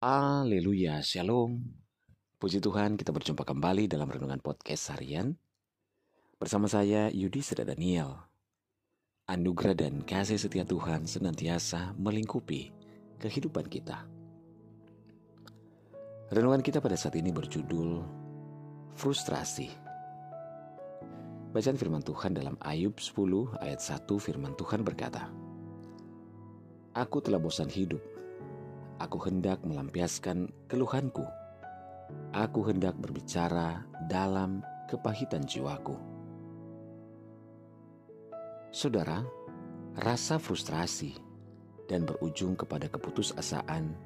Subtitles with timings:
[0.00, 1.60] Haleluya, Shalom.
[2.40, 5.36] Puji Tuhan, kita berjumpa kembali dalam renungan podcast harian.
[6.40, 8.16] Bersama saya Yudi Seda Daniel.
[9.28, 12.72] Anugerah dan kasih setia Tuhan senantiasa melingkupi
[13.20, 14.08] kehidupan kita.
[16.32, 18.00] Renungan kita pada saat ini berjudul
[18.96, 19.68] Frustrasi.
[21.52, 23.20] Bacaan firman Tuhan dalam Ayub 10
[23.60, 25.28] ayat 1 firman Tuhan berkata,
[26.96, 28.00] Aku telah bosan hidup
[29.00, 31.24] Aku hendak melampiaskan keluhanku.
[32.36, 33.80] Aku hendak berbicara
[34.12, 34.60] dalam
[34.92, 35.96] kepahitan jiwaku.
[38.68, 39.24] Saudara,
[39.96, 41.16] rasa frustrasi
[41.88, 43.96] dan berujung kepada keputusasaan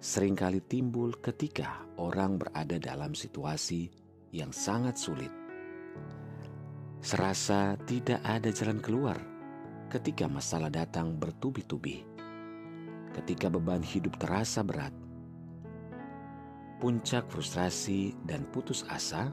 [0.00, 3.92] sering kali timbul ketika orang berada dalam situasi
[4.32, 5.30] yang sangat sulit.
[7.04, 9.20] Serasa tidak ada jalan keluar
[9.92, 12.09] ketika masalah datang bertubi-tubi
[13.14, 14.94] ketika beban hidup terasa berat.
[16.80, 19.28] Puncak frustrasi dan putus asa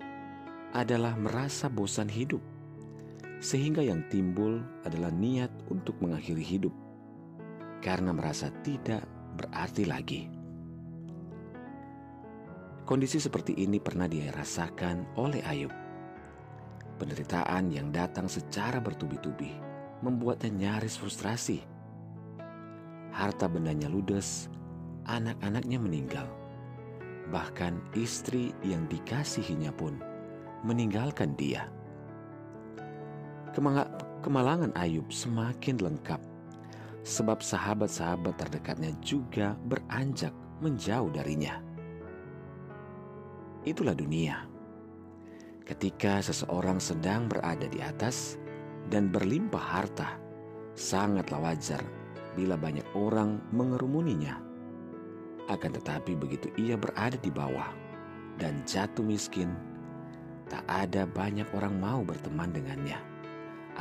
[0.75, 2.43] adalah merasa bosan hidup,
[3.39, 6.75] sehingga yang timbul adalah niat untuk mengakhiri hidup
[7.79, 9.05] karena merasa tidak
[9.37, 10.21] berarti lagi.
[12.87, 15.71] Kondisi seperti ini pernah dirasakan oleh Ayub.
[16.97, 19.53] Penderitaan yang datang secara bertubi-tubi
[20.01, 21.76] membuatnya nyaris frustrasi
[23.17, 24.45] harta bendanya ludes,
[25.09, 26.29] anak-anaknya meninggal.
[27.33, 29.97] Bahkan istri yang dikasihinya pun
[30.61, 31.65] meninggalkan dia.
[34.21, 36.21] kemalangan Ayub semakin lengkap
[37.01, 41.57] sebab sahabat-sahabat terdekatnya juga beranjak menjauh darinya.
[43.65, 44.45] Itulah dunia.
[45.65, 48.37] Ketika seseorang sedang berada di atas
[48.87, 50.15] dan berlimpah harta,
[50.77, 51.81] sangatlah wajar
[52.37, 54.37] bila banyak orang mengerumuninya.
[55.49, 57.73] Akan tetapi begitu ia berada di bawah
[58.37, 59.57] dan jatuh miskin,
[60.45, 63.01] tak ada banyak orang mau berteman dengannya,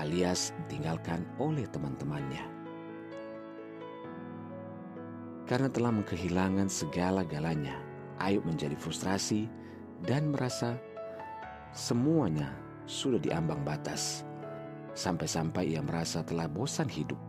[0.00, 2.48] alias ditinggalkan oleh teman-temannya.
[5.46, 7.78] Karena telah mengkehilangan segala-galanya,
[8.18, 9.46] Ayub menjadi frustrasi
[10.02, 10.80] dan merasa
[11.70, 12.50] semuanya
[12.88, 14.24] sudah diambang batas.
[14.96, 17.20] Sampai-sampai ia merasa telah bosan hidup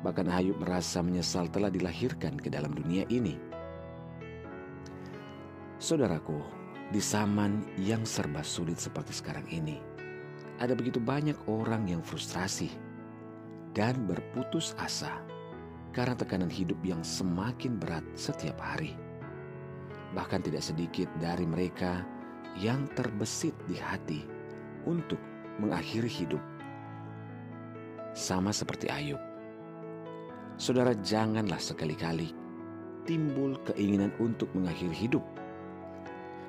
[0.00, 3.36] Bahkan Ayub merasa menyesal telah dilahirkan ke dalam dunia ini.
[5.76, 6.40] Saudaraku,
[6.92, 9.80] di zaman yang serba sulit seperti sekarang ini,
[10.60, 12.68] ada begitu banyak orang yang frustrasi
[13.72, 15.20] dan berputus asa
[15.96, 18.96] karena tekanan hidup yang semakin berat setiap hari.
[20.12, 22.02] Bahkan tidak sedikit dari mereka
[22.58, 24.26] yang terbesit di hati
[24.84, 25.18] untuk
[25.62, 26.42] mengakhiri hidup.
[28.10, 29.22] Sama seperti Ayub,
[30.60, 32.36] Saudara janganlah sekali-kali
[33.08, 35.24] timbul keinginan untuk mengakhiri hidup.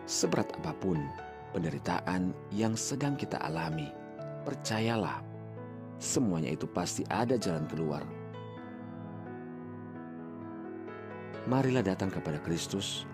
[0.03, 0.99] Seberat apa pun
[1.55, 3.88] penderitaan yang sedang kita alami,
[4.44, 5.23] percayalah
[5.95, 8.03] semuanya itu pasti ada jalan keluar.
[11.47, 13.07] Marilah datang kepada Kristus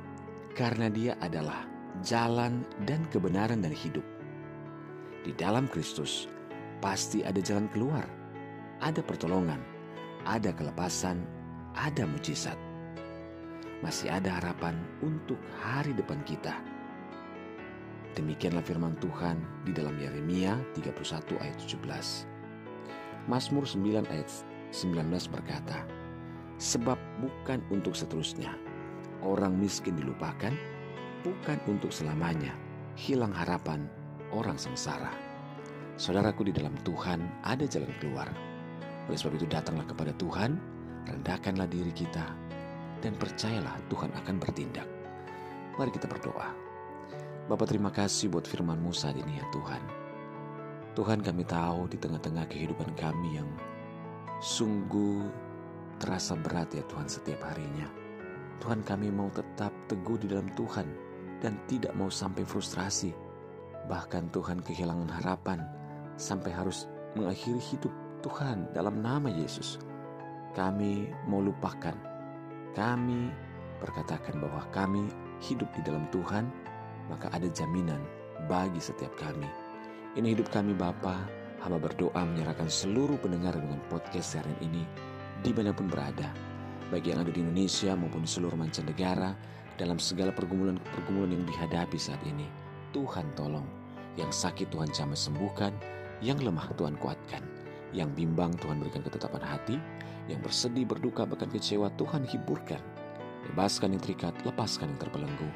[0.58, 1.70] karena Dia adalah
[2.02, 4.04] jalan dan kebenaran dan hidup.
[5.22, 6.26] Di dalam Kristus
[6.82, 8.10] pasti ada jalan keluar,
[8.82, 9.77] ada pertolongan
[10.28, 11.24] ada kelepasan,
[11.72, 12.60] ada mujizat.
[13.80, 16.60] Masih ada harapan untuk hari depan kita.
[18.20, 23.30] Demikianlah firman Tuhan di dalam Yeremia 31 ayat 17.
[23.32, 24.30] Mazmur 9 ayat
[24.74, 25.86] 19 berkata,
[26.58, 28.58] Sebab bukan untuk seterusnya,
[29.22, 30.52] orang miskin dilupakan,
[31.22, 32.58] bukan untuk selamanya,
[32.98, 33.86] hilang harapan
[34.34, 35.14] orang sengsara.
[36.02, 38.57] Saudaraku di dalam Tuhan ada jalan keluar
[39.08, 40.60] oleh sebab itu datanglah kepada Tuhan,
[41.08, 42.28] rendahkanlah diri kita,
[43.00, 44.88] dan percayalah Tuhan akan bertindak.
[45.80, 46.52] Mari kita berdoa.
[47.48, 49.80] Bapak terima kasih buat firman-Mu saat ini ya Tuhan.
[51.00, 53.48] Tuhan kami tahu di tengah-tengah kehidupan kami yang
[54.44, 55.30] sungguh
[56.02, 57.88] terasa berat ya Tuhan setiap harinya.
[58.58, 60.90] Tuhan kami mau tetap teguh di dalam Tuhan
[61.40, 63.14] dan tidak mau sampai frustrasi.
[63.86, 65.62] Bahkan Tuhan kehilangan harapan
[66.18, 69.78] sampai harus mengakhiri hidup Tuhan dalam nama Yesus.
[70.58, 71.94] Kami mau lupakan.
[72.74, 73.30] Kami
[73.82, 75.10] berkatakan bahwa kami
[75.42, 76.50] hidup di dalam Tuhan,
[77.10, 78.02] maka ada jaminan
[78.50, 79.48] bagi setiap kami.
[80.18, 81.30] Ini hidup kami Bapa,
[81.62, 84.86] hamba berdoa menyerahkan seluruh pendengar dengan podcast serial ini
[85.46, 86.34] di mana pun berada,
[86.90, 89.38] baik yang ada di Indonesia maupun seluruh mancanegara,
[89.78, 92.50] dalam segala pergumulan-pergumulan yang dihadapi saat ini.
[92.92, 93.66] Tuhan tolong,
[94.18, 95.70] yang sakit Tuhan jamah sembuhkan,
[96.26, 97.47] yang lemah Tuhan kuatkan.
[97.96, 99.76] Yang bimbang Tuhan berikan ketetapan hati,
[100.28, 102.84] yang bersedih, berduka, bahkan kecewa Tuhan hiburkan.
[103.48, 105.50] Bebaskan yang terikat, lepaskan yang terbelenggu.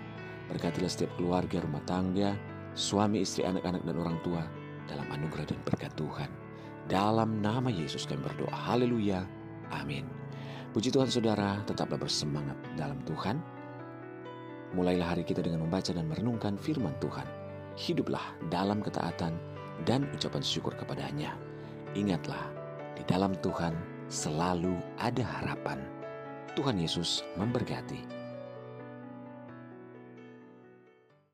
[0.48, 2.40] Berkatilah setiap keluarga, rumah tangga,
[2.76, 4.44] suami, istri, anak-anak, dan orang tua
[4.88, 6.30] dalam anugerah dan berkat Tuhan.
[6.88, 8.52] Dalam nama Yesus kami berdoa.
[8.52, 9.24] Haleluya.
[9.72, 10.08] Amin.
[10.72, 13.44] Puji Tuhan saudara, tetaplah bersemangat dalam Tuhan.
[14.72, 17.28] Mulailah hari kita dengan membaca dan merenungkan firman Tuhan.
[17.76, 19.36] Hiduplah dalam ketaatan
[19.84, 21.36] dan ucapan syukur kepadanya.
[21.92, 22.48] Ingatlah,
[22.96, 23.76] di dalam Tuhan
[24.08, 25.84] selalu ada harapan.
[26.56, 28.21] Tuhan Yesus memberkati.